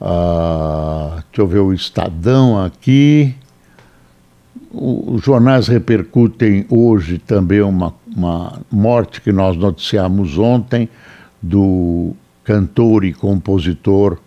Uh, 0.00 1.22
deixa 1.28 1.42
eu 1.42 1.46
ver 1.46 1.58
o 1.60 1.72
Estadão 1.72 2.62
aqui. 2.62 3.34
os 4.72 5.22
jornais 5.22 5.68
repercutem 5.68 6.64
hoje 6.68 7.18
também 7.18 7.60
uma, 7.60 7.94
uma 8.06 8.60
morte 8.70 9.20
que 9.20 9.30
nós 9.30 9.56
noticiamos 9.56 10.38
ontem 10.38 10.88
do 11.42 12.14
cantor 12.44 13.04
e 13.04 13.12
compositor 13.12 14.18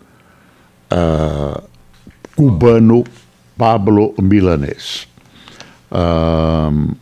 uh, 0.92 1.64
cubano 2.36 3.04
Pablo 3.58 4.14
Milanés. 4.22 5.08
Uh, 5.92 6.96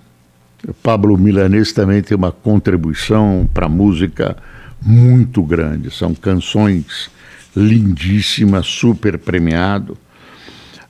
Pablo 0.84 1.18
Milanés 1.18 1.74
também 1.74 2.02
tem 2.02 2.16
uma 2.16 2.32
contribuição 2.32 3.50
para 3.54 3.66
a 3.66 3.70
música 3.70 4.38
muito 4.82 5.44
grande. 5.44 5.92
São 5.92 6.14
canções 6.14 7.10
lindíssimas, 7.56 8.68
super 8.68 9.18
premiado. 9.18 9.98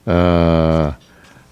Uh, 0.06 0.94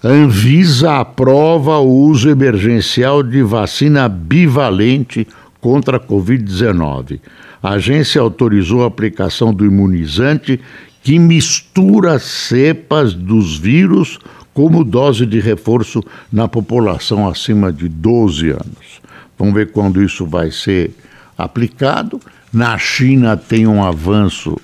Anvisa 0.03 0.99
aprova 0.99 1.77
o 1.77 1.87
uso 1.87 2.29
emergencial 2.29 3.21
de 3.21 3.43
vacina 3.43 4.09
bivalente 4.09 5.27
contra 5.59 5.97
a 5.97 5.99
Covid-19. 5.99 7.19
A 7.61 7.73
agência 7.73 8.19
autorizou 8.19 8.83
a 8.83 8.87
aplicação 8.87 9.53
do 9.53 9.63
imunizante 9.63 10.59
que 11.03 11.19
mistura 11.19 12.17
cepas 12.17 13.13
dos 13.13 13.57
vírus 13.57 14.19
como 14.53 14.83
dose 14.83 15.25
de 15.25 15.39
reforço 15.39 16.03
na 16.31 16.47
população 16.47 17.27
acima 17.29 17.71
de 17.71 17.87
12 17.87 18.49
anos. 18.49 19.01
Vamos 19.37 19.53
ver 19.53 19.71
quando 19.71 20.01
isso 20.01 20.25
vai 20.25 20.51
ser 20.51 20.91
aplicado. 21.37 22.19
Na 22.51 22.77
China 22.77 23.37
tem 23.37 23.65
um 23.67 23.83
avanço 23.83 24.57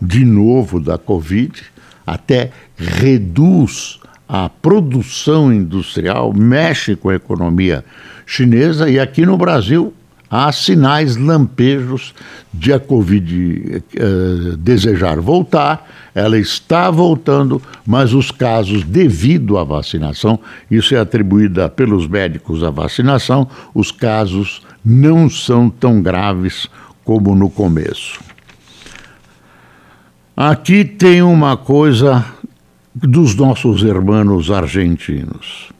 de 0.00 0.24
novo 0.24 0.80
da 0.80 0.98
Covid, 0.98 1.62
até 2.06 2.50
reduz 2.76 4.00
a 4.28 4.48
produção 4.48 5.52
industrial, 5.52 6.32
mexe 6.32 6.96
com 6.96 7.08
a 7.10 7.14
economia 7.14 7.84
chinesa 8.24 8.88
e 8.88 8.98
aqui 8.98 9.26
no 9.26 9.36
Brasil 9.36 9.92
há 10.32 10.50
sinais 10.50 11.16
lampejos 11.18 12.14
de 12.54 12.72
a 12.72 12.80
Covid 12.80 13.82
eh, 13.94 14.56
desejar 14.58 15.20
voltar. 15.20 15.86
Ela 16.14 16.38
está 16.38 16.90
voltando, 16.90 17.60
mas 17.86 18.14
os 18.14 18.30
casos 18.30 18.82
devido 18.82 19.58
à 19.58 19.64
vacinação, 19.64 20.40
isso 20.70 20.94
é 20.94 20.98
atribuída 20.98 21.68
pelos 21.68 22.06
médicos 22.06 22.64
à 22.64 22.70
vacinação, 22.70 23.46
os 23.74 23.90
casos 23.90 24.62
não 24.84 25.28
são 25.30 25.70
tão 25.70 26.02
graves 26.02 26.68
como 27.04 27.34
no 27.34 27.50
começo. 27.50 28.20
Aqui 30.36 30.84
tem 30.84 31.22
uma 31.22 31.56
coisa 31.56 32.24
dos 32.94 33.34
nossos 33.34 33.82
irmãos 33.82 34.50
argentinos. 34.50 35.70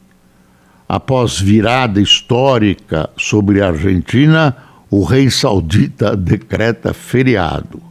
Após 0.89 1.41
virada 1.41 2.01
histórica 2.01 3.09
sobre 3.17 3.63
a 3.63 3.69
Argentina, 3.69 4.57
o 4.91 5.05
rei 5.05 5.31
saudita 5.31 6.15
decreta 6.17 6.93
feriado. 6.93 7.83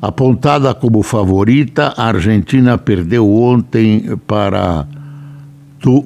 Apontada 0.00 0.72
como 0.74 1.02
favorita, 1.02 1.92
a 1.96 2.06
Argentina 2.06 2.78
perdeu 2.78 3.28
ontem 3.28 4.16
para 4.26 4.86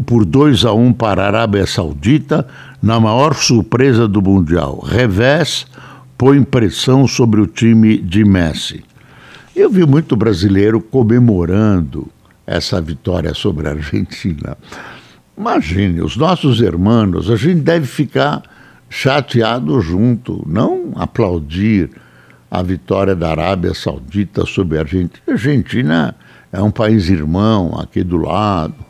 por 0.04 0.24
2 0.24 0.64
a 0.64 0.72
1 0.72 0.86
um 0.86 0.92
para 0.92 1.22
a 1.22 1.26
Arábia 1.26 1.66
Saudita 1.66 2.46
na 2.82 3.00
maior 3.00 3.34
surpresa 3.34 4.06
do 4.06 4.20
Mundial. 4.20 4.78
Revés 4.80 5.66
põe 6.18 6.42
pressão 6.42 7.08
sobre 7.08 7.40
o 7.40 7.46
time 7.46 7.96
de 7.96 8.24
Messi. 8.24 8.84
Eu 9.56 9.70
vi 9.70 9.86
muito 9.86 10.14
brasileiro 10.16 10.80
comemorando 10.80 12.08
essa 12.46 12.80
vitória 12.80 13.32
sobre 13.32 13.68
a 13.68 13.72
Argentina. 13.72 14.56
Imagine, 15.36 16.02
os 16.02 16.16
nossos 16.16 16.60
irmãos, 16.60 17.30
a 17.30 17.36
gente 17.36 17.60
deve 17.60 17.86
ficar 17.86 18.42
chateado 18.90 19.80
junto, 19.80 20.44
não 20.46 20.92
aplaudir 20.96 21.90
a 22.50 22.62
vitória 22.62 23.14
da 23.14 23.30
Arábia 23.30 23.72
Saudita 23.72 24.44
sobre 24.44 24.76
a 24.76 24.80
Argentina. 24.80 25.22
A 25.26 25.30
Argentina 25.32 26.14
é 26.52 26.60
um 26.60 26.70
país 26.70 27.08
irmão 27.08 27.78
aqui 27.78 28.02
do 28.02 28.18
lado. 28.18 28.89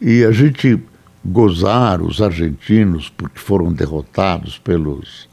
E 0.00 0.24
a 0.24 0.30
gente 0.30 0.78
gozar 1.24 2.00
os 2.00 2.22
argentinos 2.22 3.08
porque 3.08 3.38
foram 3.38 3.72
derrotados 3.72 4.58
pelos. 4.58 5.28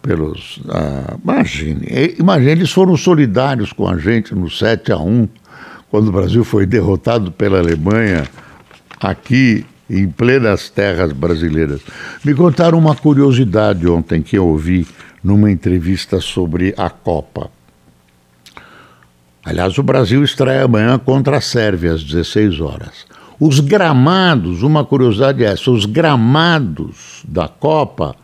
pelos 0.00 0.60
ah, 0.68 1.16
imagine, 1.22 1.86
imagine, 2.18 2.50
eles 2.50 2.70
foram 2.70 2.96
solidários 2.96 3.72
com 3.72 3.88
a 3.88 3.98
gente 3.98 4.34
no 4.34 4.50
7 4.50 4.92
a 4.92 4.98
1 4.98 5.28
quando 5.90 6.08
o 6.08 6.12
Brasil 6.12 6.44
foi 6.44 6.66
derrotado 6.66 7.32
pela 7.32 7.58
Alemanha 7.58 8.26
aqui 9.00 9.64
em 9.88 10.06
plenas 10.08 10.68
terras 10.68 11.12
brasileiras. 11.12 11.80
Me 12.24 12.34
contaram 12.34 12.78
uma 12.78 12.94
curiosidade 12.94 13.88
ontem 13.88 14.22
que 14.22 14.36
eu 14.36 14.46
ouvi 14.46 14.86
numa 15.22 15.50
entrevista 15.50 16.20
sobre 16.20 16.74
a 16.76 16.90
Copa. 16.90 17.50
Aliás, 19.44 19.78
o 19.78 19.82
Brasil 19.82 20.22
estreia 20.22 20.64
amanhã 20.64 20.98
contra 20.98 21.38
a 21.38 21.40
Sérvia 21.40 21.94
às 21.94 22.04
16 22.04 22.60
horas. 22.60 23.06
Os 23.40 23.60
gramados, 23.60 24.62
uma 24.62 24.84
curiosidade 24.84 25.44
é 25.44 25.52
essa, 25.52 25.70
os 25.70 25.86
gramados 25.86 27.22
da 27.26 27.46
Copa 27.46 28.16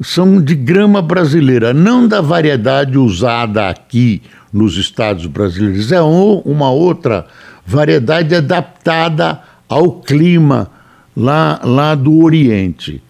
são 0.00 0.42
de 0.42 0.56
grama 0.56 1.00
brasileira, 1.00 1.72
não 1.72 2.08
da 2.08 2.20
variedade 2.20 2.98
usada 2.98 3.68
aqui 3.68 4.20
nos 4.52 4.76
estados 4.76 5.26
brasileiros. 5.26 5.92
É 5.92 6.02
uma 6.02 6.70
outra 6.70 7.26
variedade 7.64 8.34
adaptada 8.34 9.40
ao 9.68 9.92
clima 10.00 10.68
lá, 11.16 11.60
lá 11.62 11.94
do 11.94 12.18
Oriente. 12.18 13.00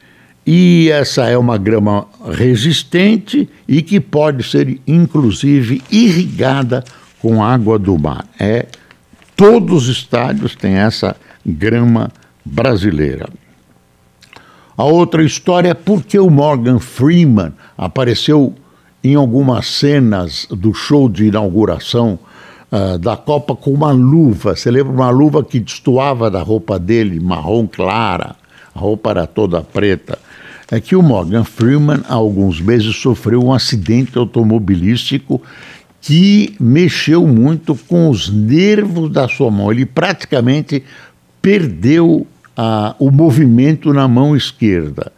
E 0.47 0.91
essa 0.91 1.25
é 1.29 1.39
uma 1.39 1.57
grama 1.57 2.07
resistente 2.31 3.49
e 3.67 3.81
que 3.81 4.01
pode 4.01 4.43
ser, 4.43 4.81
inclusive, 4.87 5.83
irrigada 5.91 6.85
com 7.21 7.43
água 7.43 7.79
do 7.79 7.97
mar. 7.99 8.27
É 8.39 8.67
Todos 9.37 9.89
os 9.89 9.97
estádios 9.97 10.55
têm 10.55 10.75
essa 10.75 11.17
grama 11.45 12.11
brasileira. 12.45 13.29
A 14.77 14.85
outra 14.85 15.23
história 15.23 15.71
é 15.71 15.75
porque 15.75 16.19
o 16.19 16.31
Morgan 16.31 16.79
Freeman 16.79 17.53
apareceu 17.77 18.55
em 19.05 19.15
algumas 19.15 19.67
cenas 19.67 20.47
do 20.51 20.73
show 20.73 21.09
de 21.09 21.27
inauguração 21.27 22.19
uh, 22.71 22.99
da 22.99 23.17
Copa 23.17 23.55
com 23.55 23.71
uma 23.73 23.91
luva. 23.91 24.57
Você 24.57 24.71
lembra 24.71 24.93
uma 24.93 25.11
luva 25.11 25.45
que 25.45 25.61
destoava 25.61 26.31
da 26.31 26.43
roupa 26.43 26.79
dele, 26.79 27.21
marrom 27.21 27.67
clara, 27.67 28.37
a 28.75 28.79
roupa 28.79 29.11
era 29.11 29.27
toda 29.27 29.61
preta. 29.61 30.19
É 30.71 30.81
que 30.81 30.97
o 30.97 31.03
Morgan 31.03 31.45
Freeman, 31.45 32.01
há 32.09 32.15
alguns 32.15 32.59
meses, 32.61 32.97
sofreu 32.97 33.45
um 33.45 33.53
acidente 33.53 34.17
automobilístico 34.17 35.43
que 36.03 36.55
mexeu 36.61 37.27
muito 37.27 37.75
com 37.75 38.11
os 38.11 38.29
nervos 38.29 39.11
da 39.11 39.27
sua 39.29 39.51
mão. 39.51 39.73
Ele 39.73 39.87
praticamente 39.87 40.83
perdeu 41.41 42.27
ah, 42.57 42.95
o 42.99 43.11
movimento 43.11 43.93
na 43.93 44.07
mão 44.07 44.37
esquerda. 44.37 45.13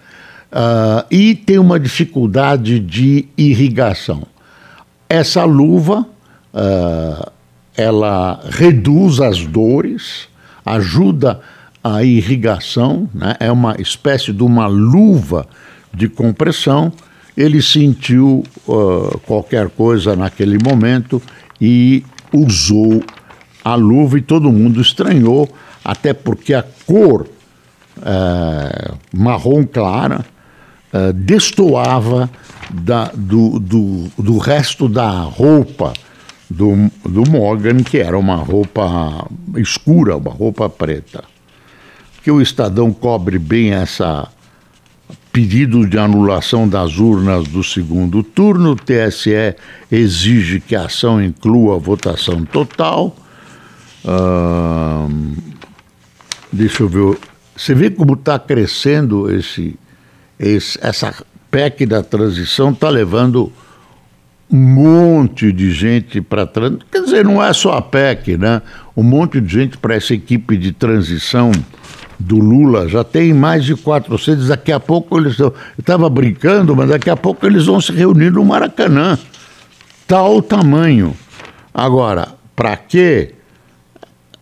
Ah, 0.52 1.04
e 1.10 1.34
tem 1.34 1.58
uma 1.58 1.80
dificuldade 1.80 2.78
de 2.78 3.26
irrigação. 3.36 4.22
Essa 5.08 5.44
luva 5.44 6.06
uh, 6.52 7.32
ela 7.76 8.40
reduz 8.50 9.20
as 9.20 9.44
dores, 9.44 10.28
ajuda 10.64 11.40
a 11.82 12.02
irrigação, 12.02 13.08
né? 13.12 13.34
é 13.40 13.50
uma 13.50 13.76
espécie 13.78 14.32
de 14.32 14.42
uma 14.42 14.66
luva 14.66 15.46
de 15.92 16.08
compressão. 16.08 16.92
Ele 17.36 17.60
sentiu 17.60 18.44
uh, 18.66 19.18
qualquer 19.26 19.68
coisa 19.70 20.14
naquele 20.14 20.58
momento 20.58 21.20
e 21.60 22.04
usou 22.32 23.02
a 23.64 23.74
luva 23.74 24.18
e 24.18 24.22
todo 24.22 24.52
mundo 24.52 24.80
estranhou, 24.80 25.48
até 25.84 26.12
porque 26.12 26.54
a 26.54 26.64
cor 26.86 27.26
uh, 27.98 28.98
marrom 29.12 29.64
clara 29.64 30.24
uh, 30.92 31.12
destoava 31.12 32.30
da, 32.70 33.10
do, 33.14 33.58
do, 33.58 34.10
do 34.18 34.38
resto 34.38 34.88
da 34.88 35.20
roupa 35.22 35.92
do, 36.48 36.90
do 37.04 37.28
Morgan, 37.30 37.82
que 37.82 37.98
era 37.98 38.18
uma 38.18 38.36
roupa 38.36 39.28
escura, 39.56 40.16
uma 40.16 40.30
roupa 40.30 40.68
preta. 40.68 41.24
Que 42.22 42.30
o 42.30 42.40
Estadão 42.40 42.92
cobre 42.92 43.38
bem 43.38 43.72
essa 43.72 44.28
pedido 45.34 45.84
de 45.84 45.98
anulação 45.98 46.68
das 46.68 46.96
urnas 46.96 47.48
do 47.48 47.64
segundo 47.64 48.22
turno. 48.22 48.70
O 48.70 48.76
TSE 48.76 49.56
exige 49.90 50.60
que 50.60 50.76
a 50.76 50.84
ação 50.84 51.20
inclua 51.20 51.74
a 51.74 51.78
votação 51.78 52.44
total. 52.44 53.16
deixa 56.52 56.84
eu 56.84 56.88
ver. 56.88 57.18
Você 57.56 57.74
vê 57.74 57.90
como 57.90 58.14
está 58.14 58.38
crescendo 58.38 59.28
esse, 59.28 59.76
esse, 60.38 60.78
essa 60.80 61.12
PEC 61.50 61.84
da 61.84 62.04
transição, 62.04 62.70
está 62.70 62.88
levando 62.88 63.52
um 64.48 64.56
monte 64.56 65.50
de 65.50 65.72
gente 65.72 66.20
para 66.20 66.46
trans... 66.46 66.78
Quer 66.92 67.02
dizer, 67.02 67.24
não 67.24 67.42
é 67.42 67.52
só 67.52 67.72
a 67.72 67.82
PEC, 67.82 68.36
né? 68.36 68.62
Um 68.96 69.02
monte 69.02 69.40
de 69.40 69.52
gente 69.52 69.78
para 69.78 69.96
essa 69.96 70.14
equipe 70.14 70.56
de 70.56 70.70
transição 70.70 71.50
do 72.18 72.38
Lula. 72.38 72.88
Já 72.88 73.04
tem 73.04 73.32
mais 73.32 73.64
de 73.64 73.74
400. 73.74 74.48
Daqui 74.48 74.72
a 74.72 74.80
pouco 74.80 75.18
eles. 75.18 75.38
Eu 75.38 75.54
estava 75.78 76.08
brincando, 76.08 76.74
mas 76.74 76.88
daqui 76.88 77.10
a 77.10 77.16
pouco 77.16 77.46
eles 77.46 77.66
vão 77.66 77.80
se 77.80 77.92
reunir 77.92 78.30
no 78.30 78.44
Maracanã. 78.44 79.18
Tal 80.06 80.42
tamanho. 80.42 81.16
Agora, 81.72 82.28
para 82.54 82.76
quê? 82.76 83.34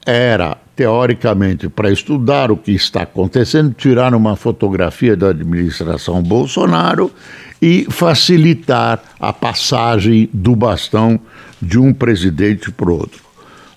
Era, 0.04 0.56
teoricamente, 0.74 1.68
para 1.68 1.90
estudar 1.90 2.50
o 2.50 2.56
que 2.56 2.72
está 2.72 3.02
acontecendo, 3.02 3.72
tirar 3.72 4.14
uma 4.14 4.34
fotografia 4.34 5.16
da 5.16 5.28
administração 5.28 6.20
Bolsonaro 6.20 7.10
e 7.60 7.86
facilitar 7.88 9.00
a 9.20 9.32
passagem 9.32 10.28
do 10.32 10.56
bastão 10.56 11.20
de 11.60 11.78
um 11.78 11.94
presidente 11.94 12.72
para 12.72 12.90
outro. 12.90 13.31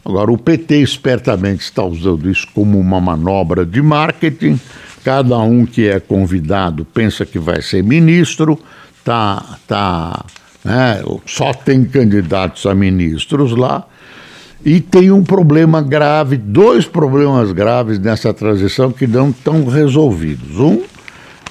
Agora, 0.06 0.32
o 0.32 0.38
PT 0.38 0.82
espertamente 0.82 1.64
está 1.64 1.84
usando 1.84 2.30
isso 2.30 2.48
como 2.54 2.80
uma 2.80 3.02
manobra 3.02 3.66
de 3.66 3.82
marketing. 3.82 4.60
Cada 5.04 5.40
um 5.40 5.66
que 5.66 5.88
é 5.88 6.00
convidado 6.00 6.86
pensa 6.86 7.26
que 7.26 7.40
vai 7.40 7.60
ser 7.60 7.84
ministro, 7.84 8.60
tá, 9.04 9.58
tá, 9.68 10.24
né, 10.64 11.02
só 11.26 11.56
tem 11.56 11.84
candidatos 11.84 12.68
a 12.68 12.76
ministros 12.76 13.56
lá. 13.56 13.84
E 14.64 14.80
tem 14.80 15.10
um 15.10 15.24
problema 15.24 15.82
grave, 15.82 16.38
dois 16.38 16.86
problemas 16.86 17.52
graves 17.52 17.98
nessa 17.98 18.32
transição 18.32 18.92
que 18.92 19.08
não 19.08 19.32
estão 19.32 19.66
resolvidos. 19.66 20.60
Um 20.60 20.84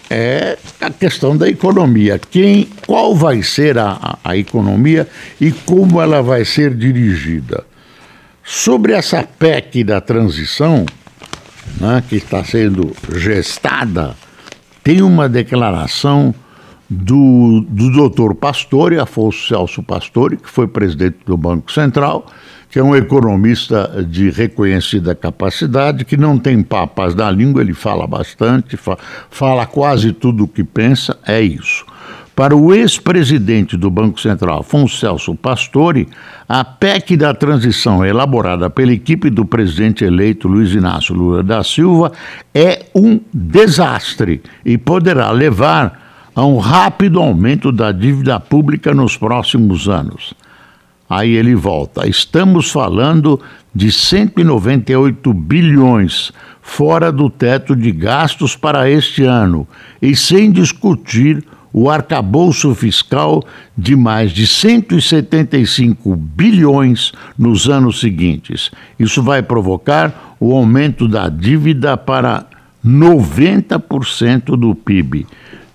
é 0.08 0.56
a 0.80 0.90
questão 0.90 1.36
da 1.36 1.48
economia. 1.48 2.20
Quem, 2.30 2.68
qual 2.86 3.16
vai 3.16 3.42
ser 3.42 3.78
a, 3.78 4.18
a 4.22 4.36
economia 4.36 5.08
e 5.40 5.50
como 5.50 6.00
ela 6.00 6.22
vai 6.22 6.44
ser 6.44 6.72
dirigida? 6.72 7.64
Sobre 8.46 8.92
essa 8.92 9.22
PEC 9.22 9.82
da 9.82 10.02
transição, 10.02 10.84
né, 11.80 12.04
que 12.06 12.16
está 12.16 12.44
sendo 12.44 12.94
gestada, 13.16 14.14
tem 14.82 15.00
uma 15.00 15.30
declaração 15.30 16.34
do, 16.88 17.64
do 17.66 17.90
doutor 17.90 18.34
Pastore, 18.34 18.98
Afonso 18.98 19.48
Celso 19.48 19.82
Pastore, 19.82 20.36
que 20.36 20.50
foi 20.50 20.68
presidente 20.68 21.16
do 21.24 21.38
Banco 21.38 21.72
Central, 21.72 22.26
que 22.68 22.78
é 22.78 22.82
um 22.82 22.94
economista 22.94 24.04
de 24.06 24.28
reconhecida 24.28 25.14
capacidade, 25.14 26.04
que 26.04 26.16
não 26.18 26.38
tem 26.38 26.62
papas 26.62 27.14
na 27.14 27.30
língua, 27.30 27.62
ele 27.62 27.72
fala 27.72 28.06
bastante, 28.06 28.76
fa 28.76 28.98
fala 29.30 29.64
quase 29.64 30.12
tudo 30.12 30.44
o 30.44 30.48
que 30.48 30.62
pensa, 30.62 31.18
é 31.26 31.40
isso. 31.40 31.86
Para 32.34 32.56
o 32.56 32.74
ex-presidente 32.74 33.76
do 33.76 33.88
Banco 33.88 34.20
Central, 34.20 34.60
Afonso 34.60 34.96
Celso 34.96 35.36
Pastore, 35.36 36.08
a 36.48 36.64
PEC 36.64 37.16
da 37.16 37.32
transição 37.32 38.04
elaborada 38.04 38.68
pela 38.68 38.92
equipe 38.92 39.30
do 39.30 39.44
presidente 39.44 40.04
eleito 40.04 40.48
Luiz 40.48 40.72
Inácio 40.72 41.14
Lula 41.14 41.44
da 41.44 41.62
Silva 41.62 42.10
é 42.52 42.86
um 42.92 43.20
desastre 43.32 44.42
e 44.64 44.76
poderá 44.76 45.30
levar 45.30 46.30
a 46.34 46.44
um 46.44 46.58
rápido 46.58 47.20
aumento 47.20 47.70
da 47.70 47.92
dívida 47.92 48.40
pública 48.40 48.92
nos 48.92 49.16
próximos 49.16 49.88
anos. 49.88 50.34
Aí 51.08 51.36
ele 51.36 51.54
volta. 51.54 52.08
Estamos 52.08 52.68
falando 52.68 53.40
de 53.72 53.92
198 53.92 55.32
bilhões 55.32 56.32
fora 56.60 57.12
do 57.12 57.30
teto 57.30 57.76
de 57.76 57.92
gastos 57.92 58.56
para 58.56 58.90
este 58.90 59.22
ano 59.22 59.68
e 60.02 60.16
sem 60.16 60.50
discutir 60.50 61.44
o 61.76 61.90
arcabouço 61.90 62.72
fiscal 62.72 63.42
de 63.76 63.96
mais 63.96 64.30
de 64.30 64.46
175 64.46 66.14
bilhões 66.14 67.10
nos 67.36 67.68
anos 67.68 67.98
seguintes. 67.98 68.70
Isso 68.96 69.20
vai 69.20 69.42
provocar 69.42 70.36
o 70.38 70.54
aumento 70.54 71.08
da 71.08 71.28
dívida 71.28 71.96
para 71.96 72.46
90% 72.86 74.56
do 74.56 74.72
PIB. 74.72 75.26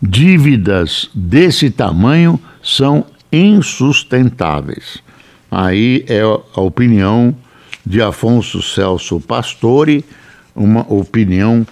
Dívidas 0.01 1.09
desse 1.13 1.69
tamanho 1.69 2.39
são 2.63 3.05
insustentáveis. 3.29 4.99
Aí 5.51 6.05
é 6.07 6.21
a 6.21 6.61
opinião 6.61 7.35
de 7.85 8.01
Afonso 8.01 8.61
Celso 8.61 9.19
Pastore, 9.19 10.05
uma 10.55 10.85
opinião 10.93 11.67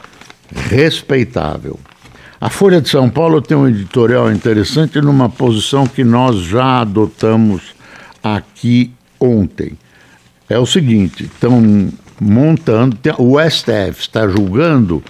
respeitável. 0.70 1.80
A 2.39 2.50
Folha 2.50 2.80
de 2.80 2.88
São 2.88 3.10
Paulo 3.10 3.41
tem 3.41 3.58
um 3.58 3.67
editorial 3.67 4.32
interessante 4.32 5.02
numa 5.02 5.28
posição 5.28 5.88
que 5.88 6.04
nós 6.04 6.38
já 6.38 6.82
adotamos 6.82 7.76
aqui 8.23 8.91
ontem. 9.19 9.73
É 10.47 10.60
o 10.60 10.65
seguinte: 10.65 11.23
estão 11.23 11.91
montando, 12.21 12.95
o 13.17 13.39
STF 13.39 14.02
está 14.02 14.28
julgando 14.28 15.04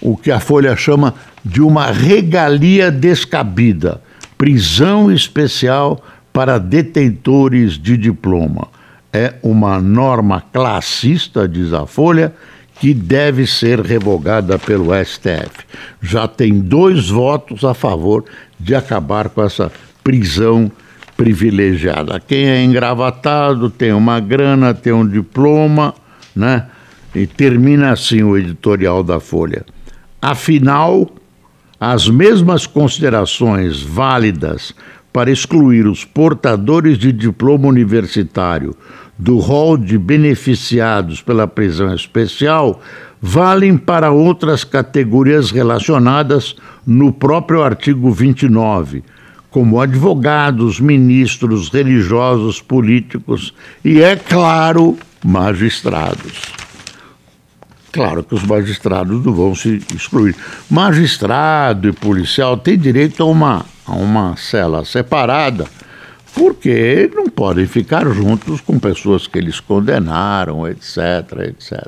o 0.00 0.16
que 0.16 0.30
a 0.30 0.40
Folha 0.40 0.74
chama 0.74 1.14
de 1.44 1.60
uma 1.60 1.86
regalia 1.86 2.90
descabida 2.90 4.00
prisão 4.38 5.12
especial 5.12 6.02
para 6.32 6.58
detentores 6.58 7.74
de 7.74 7.96
diploma. 7.98 8.68
É 9.12 9.34
uma 9.42 9.78
norma 9.78 10.42
classista, 10.52 11.46
diz 11.46 11.72
a 11.74 11.86
Folha, 11.86 12.34
que 12.82 12.92
deve 12.92 13.46
ser 13.46 13.78
revogada 13.78 14.58
pelo 14.58 14.86
STF. 15.04 15.64
Já 16.00 16.26
tem 16.26 16.58
dois 16.58 17.08
votos 17.08 17.62
a 17.62 17.74
favor 17.74 18.24
de 18.58 18.74
acabar 18.74 19.28
com 19.28 19.40
essa 19.40 19.70
prisão 20.02 20.68
privilegiada. 21.16 22.18
Quem 22.18 22.48
é 22.48 22.60
engravatado 22.64 23.70
tem 23.70 23.92
uma 23.92 24.18
grana, 24.18 24.74
tem 24.74 24.92
um 24.92 25.06
diploma, 25.06 25.94
né? 26.34 26.66
E 27.14 27.24
termina 27.24 27.92
assim 27.92 28.24
o 28.24 28.36
editorial 28.36 29.04
da 29.04 29.20
Folha. 29.20 29.64
Afinal, 30.20 31.08
as 31.78 32.08
mesmas 32.08 32.66
considerações 32.66 33.80
válidas 33.80 34.74
para 35.12 35.30
excluir 35.30 35.86
os 35.86 36.04
portadores 36.04 36.98
de 36.98 37.12
diploma 37.12 37.68
universitário 37.68 38.74
do 39.18 39.38
rol 39.38 39.76
de 39.76 39.98
beneficiados 39.98 41.20
pela 41.20 41.46
prisão 41.46 41.94
especial 41.94 42.80
valem 43.20 43.76
para 43.76 44.10
outras 44.10 44.64
categorias 44.64 45.50
relacionadas 45.52 46.56
no 46.84 47.12
próprio 47.12 47.62
artigo 47.62 48.10
29, 48.10 49.04
como 49.48 49.80
advogados, 49.80 50.80
ministros, 50.80 51.68
religiosos, 51.68 52.60
políticos 52.60 53.54
e, 53.84 54.02
é 54.02 54.16
claro, 54.16 54.98
magistrados. 55.24 56.62
Claro 57.92 58.24
que 58.24 58.34
os 58.34 58.42
magistrados 58.42 59.24
não 59.24 59.34
vão 59.34 59.54
se 59.54 59.80
excluir. 59.94 60.34
Magistrado 60.68 61.88
e 61.88 61.92
policial 61.92 62.56
têm 62.56 62.78
direito 62.78 63.22
a 63.22 63.26
uma, 63.26 63.66
a 63.86 63.92
uma 63.92 64.34
cela 64.36 64.82
separada, 64.84 65.66
porque 66.34 67.10
não 67.14 67.26
podem 67.28 67.66
ficar 67.66 68.08
juntos 68.08 68.60
com 68.60 68.78
pessoas 68.78 69.26
que 69.26 69.38
eles 69.38 69.60
condenaram, 69.60 70.66
etc, 70.66 70.98
etc. 71.48 71.86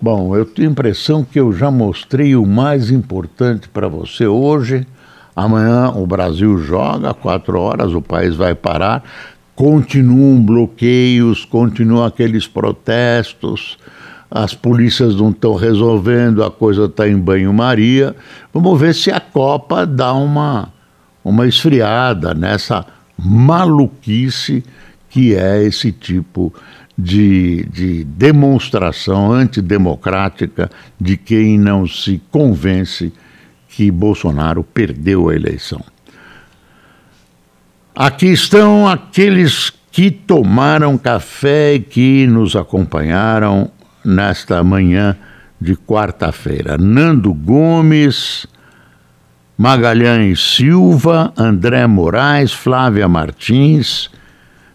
Bom, 0.00 0.36
eu 0.36 0.44
tenho 0.44 0.68
a 0.68 0.72
impressão 0.72 1.24
que 1.24 1.40
eu 1.40 1.52
já 1.52 1.70
mostrei 1.70 2.36
o 2.36 2.46
mais 2.46 2.90
importante 2.90 3.68
para 3.68 3.88
você 3.88 4.26
hoje. 4.26 4.86
Amanhã 5.34 5.90
o 5.90 6.06
Brasil 6.06 6.58
joga, 6.58 7.14
quatro 7.14 7.58
horas, 7.58 7.92
o 7.94 8.02
país 8.02 8.36
vai 8.36 8.54
parar. 8.54 9.02
continuam 9.56 10.40
bloqueios, 10.40 11.44
continuam 11.44 12.04
aqueles 12.04 12.46
protestos, 12.46 13.76
as 14.30 14.54
polícias 14.54 15.16
não 15.16 15.30
estão 15.30 15.56
resolvendo, 15.56 16.44
a 16.44 16.50
coisa 16.50 16.84
está 16.84 17.08
em 17.08 17.18
banho-maria. 17.18 18.14
Vamos 18.52 18.78
ver 18.78 18.94
se 18.94 19.10
a 19.10 19.18
Copa 19.18 19.84
dá 19.86 20.12
uma, 20.12 20.68
uma 21.24 21.46
esfriada 21.46 22.34
nessa 22.34 22.86
maluquice 23.18 24.62
que 25.10 25.34
é 25.34 25.62
esse 25.62 25.90
tipo 25.90 26.52
de, 26.96 27.64
de 27.72 28.04
demonstração 28.04 29.32
antidemocrática 29.32 30.70
de 31.00 31.16
quem 31.16 31.58
não 31.58 31.86
se 31.86 32.20
convence 32.30 33.12
que 33.68 33.90
Bolsonaro 33.90 34.64
perdeu 34.64 35.28
a 35.28 35.34
eleição. 35.34 35.80
Aqui 37.94 38.26
estão 38.26 38.88
aqueles 38.88 39.72
que 39.90 40.10
tomaram 40.10 40.96
café 40.98 41.74
e 41.74 41.80
que 41.80 42.26
nos 42.26 42.54
acompanharam 42.54 43.70
nesta 44.04 44.62
manhã 44.62 45.16
de 45.60 45.74
quarta-feira. 45.76 46.78
Nando 46.78 47.32
Gomes, 47.34 48.46
Magalhães 49.58 50.54
Silva, 50.54 51.32
André 51.36 51.84
Moraes, 51.88 52.52
Flávia 52.52 53.08
Martins, 53.08 54.08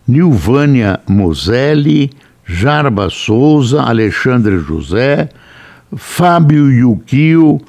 Nilvânia 0.05 0.99
Moselli, 1.07 2.11
Jarba 2.45 3.09
Souza, 3.09 3.81
Alexandre 3.81 4.59
José, 4.59 5.29
Fábio 5.95 6.69
Yukio, 6.69 7.61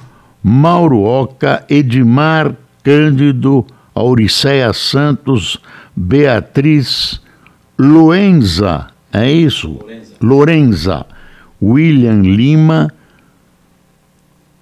Mauro 0.43 1.03
Oca, 1.03 1.63
Edmar 1.69 2.53
Cândido, 2.83 3.65
Auriceia 3.95 4.73
Santos, 4.73 5.57
Beatriz 5.95 7.21
Loenza, 7.79 8.87
é 9.13 9.31
isso? 9.31 9.79
Lorenza. 10.21 11.05
William 11.61 12.21
Lima, 12.21 12.91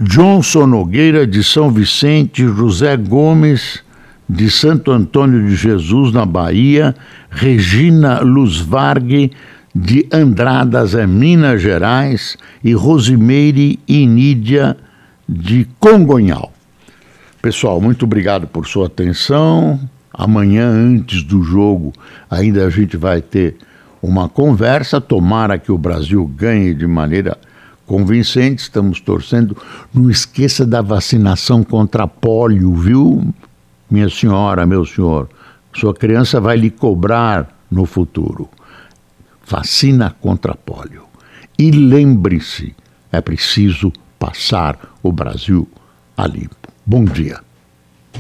Johnson 0.04 0.68
Nogueira 0.68 1.26
de 1.26 1.42
São 1.42 1.72
Vicente, 1.72 2.46
José 2.46 2.98
Gomes 2.98 3.82
de 4.28 4.52
Santo 4.52 4.92
Antônio 4.92 5.48
de 5.48 5.56
Jesus, 5.56 6.12
na 6.12 6.26
Bahia, 6.26 6.94
Regina 7.30 8.20
Luz 8.20 8.60
Vargue 8.60 9.32
de 9.74 10.06
Andradas, 10.12 10.94
em 10.94 11.08
Minas 11.08 11.62
Gerais, 11.62 12.38
e 12.62 12.74
Rosimeire 12.74 13.80
Inídia 13.88 14.76
de 15.28 15.66
Congonhal. 15.80 16.52
Pessoal, 17.42 17.80
muito 17.80 18.04
obrigado 18.04 18.46
por 18.46 18.68
sua 18.68 18.88
atenção. 18.88 19.80
Amanhã, 20.14 20.68
antes 20.68 21.24
do 21.24 21.42
jogo, 21.44 21.94
ainda 22.30 22.66
a 22.66 22.70
gente 22.70 22.98
vai 22.98 23.22
ter 23.22 23.56
uma 24.02 24.28
conversa. 24.28 25.00
Tomara 25.00 25.58
que 25.58 25.72
o 25.72 25.78
Brasil 25.78 26.26
ganhe 26.28 26.74
de 26.74 26.86
maneira 26.86 27.38
convincente. 27.86 28.64
Estamos 28.64 29.00
torcendo. 29.00 29.56
Não 29.94 30.10
esqueça 30.10 30.66
da 30.66 30.82
vacinação 30.82 31.64
contra 31.64 32.08
pólio, 32.08 32.74
viu, 32.74 33.34
minha 33.90 34.10
senhora, 34.10 34.66
meu 34.66 34.86
senhor? 34.86 35.30
Sua 35.74 35.94
criança 35.94 36.40
vai 36.40 36.58
lhe 36.58 36.70
cobrar 36.70 37.60
no 37.70 37.86
futuro. 37.86 38.50
Vacina 39.46 40.16
contra 40.22 40.56
pólio. 40.56 41.04
E 41.58 41.72
lembre-se, 41.72 42.76
é 43.12 43.22
preciso 43.22 43.92
passar 44.18 44.96
o 45.02 45.12
Brasil 45.12 45.68
a 46.16 46.26
limpo. 46.26 46.56
Bom 46.86 47.04
dia. 47.06 47.43